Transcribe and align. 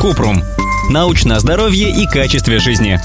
Купрум. 0.00 0.42
Научное 0.90 1.38
здоровье 1.38 1.90
и 1.90 2.06
качестве 2.06 2.58
жизни. 2.58 3.00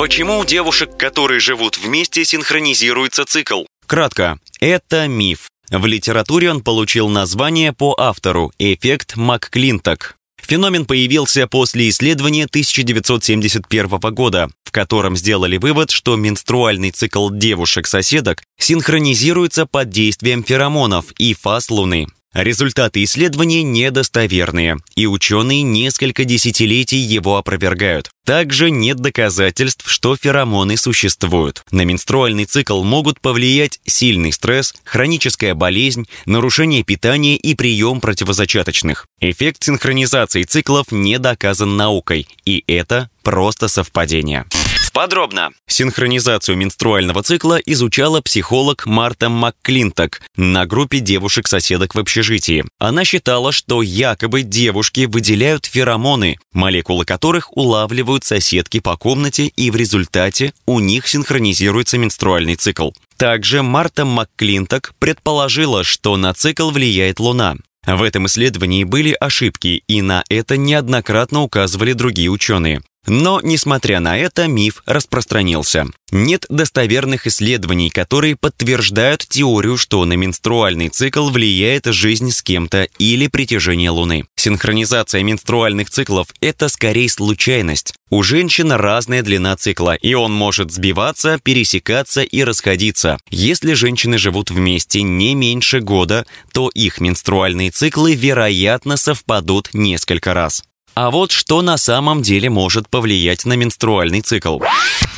Почему 0.00 0.38
у 0.38 0.44
девушек, 0.46 0.96
которые 0.96 1.40
живут 1.40 1.76
вместе, 1.76 2.24
синхронизируется 2.24 3.26
цикл? 3.26 3.64
Кратко, 3.86 4.38
это 4.58 5.06
миф. 5.08 5.48
В 5.70 5.84
литературе 5.84 6.50
он 6.50 6.62
получил 6.62 7.08
название 7.08 7.72
по 7.72 7.94
автору 7.98 8.50
«Эффект 8.58 9.16
МакКлинток». 9.16 10.16
Феномен 10.42 10.86
появился 10.86 11.46
после 11.46 11.90
исследования 11.90 12.46
1971 12.46 13.88
года, 14.14 14.48
в 14.64 14.72
котором 14.72 15.16
сделали 15.16 15.58
вывод, 15.58 15.90
что 15.90 16.16
менструальный 16.16 16.92
цикл 16.92 17.30
девушек-соседок 17.30 18.42
синхронизируется 18.58 19.66
под 19.66 19.90
действием 19.90 20.42
феромонов 20.42 21.12
и 21.18 21.34
фаз 21.34 21.70
Луны. 21.70 22.06
Результаты 22.32 23.02
исследования 23.02 23.64
недостоверные, 23.64 24.76
и 24.94 25.06
ученые 25.06 25.62
несколько 25.62 26.24
десятилетий 26.24 26.98
его 26.98 27.36
опровергают. 27.36 28.10
Также 28.24 28.70
нет 28.70 28.98
доказательств, 28.98 29.90
что 29.90 30.14
феромоны 30.14 30.76
существуют. 30.76 31.64
На 31.72 31.82
менструальный 31.82 32.44
цикл 32.44 32.84
могут 32.84 33.20
повлиять 33.20 33.80
сильный 33.84 34.32
стресс, 34.32 34.74
хроническая 34.84 35.56
болезнь, 35.56 36.06
нарушение 36.24 36.84
питания 36.84 37.36
и 37.36 37.56
прием 37.56 38.00
противозачаточных. 38.00 39.08
Эффект 39.20 39.64
синхронизации 39.64 40.44
циклов 40.44 40.92
не 40.92 41.18
доказан 41.18 41.76
наукой, 41.76 42.28
и 42.44 42.62
это 42.68 43.10
просто 43.24 43.66
совпадение. 43.66 44.46
Подробно. 44.92 45.50
Синхронизацию 45.66 46.56
менструального 46.56 47.22
цикла 47.22 47.58
изучала 47.58 48.20
психолог 48.20 48.86
Марта 48.86 49.28
МакКлинток 49.28 50.20
на 50.36 50.66
группе 50.66 51.00
девушек-соседок 51.00 51.94
в 51.94 51.98
общежитии. 51.98 52.64
Она 52.78 53.04
считала, 53.04 53.52
что 53.52 53.82
якобы 53.82 54.42
девушки 54.42 55.06
выделяют 55.06 55.66
феромоны, 55.66 56.38
молекулы 56.52 57.04
которых 57.04 57.56
улавливают 57.56 58.24
соседки 58.24 58.80
по 58.80 58.96
комнате, 58.96 59.46
и 59.46 59.70
в 59.70 59.76
результате 59.76 60.52
у 60.66 60.80
них 60.80 61.06
синхронизируется 61.06 61.98
менструальный 61.98 62.56
цикл. 62.56 62.90
Также 63.16 63.62
Марта 63.62 64.04
МакКлинток 64.04 64.94
предположила, 64.98 65.84
что 65.84 66.16
на 66.16 66.34
цикл 66.34 66.70
влияет 66.70 67.20
Луна. 67.20 67.56
В 67.86 68.02
этом 68.02 68.26
исследовании 68.26 68.84
были 68.84 69.16
ошибки, 69.18 69.82
и 69.86 70.02
на 70.02 70.22
это 70.28 70.56
неоднократно 70.56 71.42
указывали 71.42 71.92
другие 71.92 72.28
ученые. 72.28 72.82
Но, 73.06 73.40
несмотря 73.42 73.98
на 74.00 74.18
это, 74.18 74.46
миф 74.46 74.82
распространился. 74.86 75.86
Нет 76.12 76.44
достоверных 76.48 77.26
исследований, 77.26 77.88
которые 77.88 78.36
подтверждают 78.36 79.26
теорию, 79.26 79.76
что 79.76 80.04
на 80.04 80.14
менструальный 80.14 80.88
цикл 80.88 81.30
влияет 81.30 81.86
жизнь 81.86 82.30
с 82.30 82.42
кем-то 82.42 82.88
или 82.98 83.26
притяжение 83.28 83.90
Луны. 83.90 84.24
Синхронизация 84.36 85.22
менструальных 85.22 85.88
циклов– 85.88 86.28
это 86.40 86.68
скорее 86.68 87.08
случайность. 87.08 87.94
У 88.10 88.24
женщин 88.24 88.72
разная 88.72 89.22
длина 89.22 89.56
цикла, 89.56 89.94
и 89.94 90.14
он 90.14 90.32
может 90.32 90.72
сбиваться, 90.72 91.38
пересекаться 91.42 92.22
и 92.22 92.42
расходиться. 92.42 93.18
Если 93.30 93.74
женщины 93.74 94.18
живут 94.18 94.50
вместе 94.50 95.02
не 95.02 95.34
меньше 95.34 95.80
года, 95.80 96.26
то 96.52 96.68
их 96.70 97.00
менструальные 97.00 97.70
циклы, 97.70 98.14
вероятно, 98.14 98.96
совпадут 98.96 99.70
несколько 99.72 100.34
раз. 100.34 100.64
А 100.94 101.10
вот 101.10 101.30
что 101.30 101.62
на 101.62 101.76
самом 101.76 102.22
деле 102.22 102.50
может 102.50 102.88
повлиять 102.88 103.44
на 103.44 103.54
менструальный 103.54 104.20
цикл. 104.20 104.58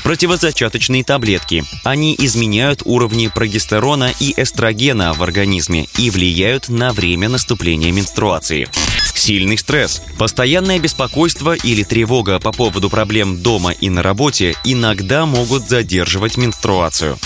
Противозачаточные 0.04 1.04
таблетки. 1.04 1.64
Они 1.84 2.14
изменяют 2.18 2.82
уровни 2.84 3.28
прогестерона 3.28 4.12
и 4.18 4.34
эстрогена 4.36 5.12
в 5.14 5.22
организме 5.22 5.86
и 5.96 6.10
влияют 6.10 6.68
на 6.68 6.92
время 6.92 7.28
наступления 7.28 7.92
менструации. 7.92 8.68
Сильный 9.14 9.56
стресс. 9.56 10.02
Постоянное 10.18 10.80
беспокойство 10.80 11.54
или 11.54 11.84
тревога 11.84 12.40
по 12.40 12.50
поводу 12.50 12.90
проблем 12.90 13.40
дома 13.40 13.70
и 13.70 13.88
на 13.88 14.02
работе 14.02 14.56
иногда 14.64 15.26
могут 15.26 15.68
задерживать 15.68 16.36
менструацию. 16.36 17.18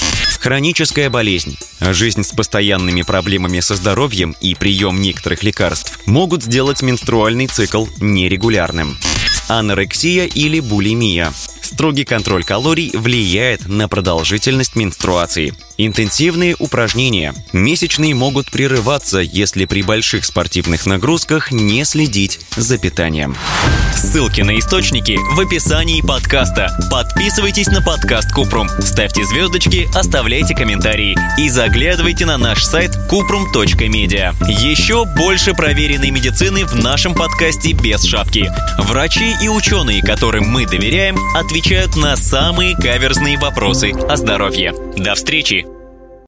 Хроническая 0.47 1.11
болезнь. 1.11 1.59
Жизнь 1.81 2.23
с 2.23 2.31
постоянными 2.31 3.03
проблемами 3.03 3.59
со 3.59 3.75
здоровьем 3.75 4.37
и 4.41 4.55
прием 4.55 5.03
некоторых 5.03 5.43
лекарств 5.43 5.99
могут 6.07 6.45
сделать 6.45 6.83
менструальный 6.83 7.49
цикл 7.49 7.87
нерегулярным. 7.99 8.97
Анорексия 9.49 10.27
или 10.27 10.61
булимия. 10.61 11.33
Строгий 11.67 12.05
контроль 12.05 12.45
калорий 12.45 12.93
влияет 12.95 13.67
на 13.67 13.89
продолжительность 13.89 14.77
менструации. 14.77 15.53
Интенсивные 15.79 16.55
упражнения. 16.59 17.35
Месячные 17.53 18.15
могут 18.15 18.53
прерываться, 18.53 19.19
если 19.19 19.65
при 19.65 19.83
больших 19.83 20.25
спортивных 20.25 20.87
нагрузках 20.87 21.51
не 21.51 21.85
следить 21.85 22.39
за 22.57 22.79
питанием. 22.79 23.37
Ссылки 23.97 24.43
на 24.43 24.59
источники 24.59 25.19
в 25.35 25.41
описании 25.41 26.03
подкаста. 26.03 26.71
Подписывайтесь 26.91 27.67
на 27.67 27.83
подкаст 27.83 28.31
Купрум, 28.33 28.69
ставьте 28.79 29.25
звездочки, 29.25 29.89
оставляйте 29.93 30.55
комментарии 30.55 31.17
и 31.37 31.49
заглядывайте 31.49 32.27
на 32.27 32.39
наш 32.39 32.63
сайт 32.63 32.97
kuprum.media. 33.11 34.35
Еще 34.49 35.05
больше 35.05 35.53
проверенной 35.53 36.11
медицины 36.11 36.65
в 36.65 36.77
нашем 36.77 37.15
подкасте 37.15 37.73
без 37.73 38.05
шапки. 38.05 38.51
Врачи 38.79 39.35
и 39.43 39.49
ученые, 39.49 40.03
которым 40.03 40.49
мы 40.49 40.65
доверяем, 40.65 41.19
отвечают 41.35 41.56
на 41.97 42.17
самые 42.17 42.77
каверзные 42.77 43.39
вопросы 43.39 43.93
о 43.93 44.17
здоровье. 44.17 44.75
До 44.99 45.15
встречи! 45.15 45.76